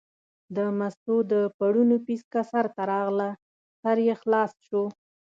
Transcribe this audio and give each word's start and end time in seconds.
د 0.55 0.57
مستو 0.79 1.15
د 1.31 1.33
پړوني 1.57 1.97
پیڅکه 2.05 2.41
سر 2.51 2.65
ته 2.75 2.83
راغله، 2.91 3.29
سر 3.81 3.97
یې 4.07 4.15
خلاص 4.21 4.51
شو. 4.67 4.83